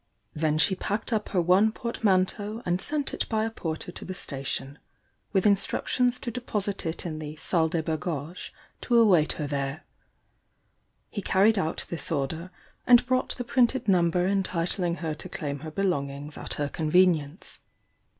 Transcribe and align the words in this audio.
Then 0.33 0.57
she 0.57 0.73
packed 0.73 1.13
up 1.13 1.29
her 1.29 1.39
one 1.39 1.71
portmanteau 1.71 2.63
and 2.65 2.81
sent 2.81 3.13
it 3.13 3.29
by 3.29 3.45
a 3.45 3.51
porter 3.51 3.91
to 3.91 4.03
the 4.03 4.15
station, 4.15 4.79
with 5.31 5.45
instructions 5.45 6.19
to 6.21 6.31
deposit 6.31 6.87
it 6.87 7.05
in 7.05 7.19
the 7.19 7.35
"Salle 7.35 7.69
des 7.69 7.83
Bagages," 7.83 8.49
to 8.81 8.97
await 8.99 9.33
her 9.33 9.45
there. 9.45 9.83
He 11.11 11.21
carried 11.21 11.59
out 11.59 11.85
this 11.89 12.11
order, 12.11 12.49
and 12.87 13.05
brought 13.05 13.37
the 13.37 13.43
printed 13.43 13.87
number 13.87 14.25
entitling 14.25 14.95
her 15.05 15.13
to 15.13 15.29
claim 15.29 15.59
her 15.59 15.69
belongings 15.69 16.35
at 16.35 16.55
her 16.55 16.67
convenience. 16.67 17.59